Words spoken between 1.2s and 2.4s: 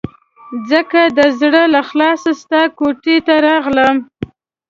زړه له اخلاصه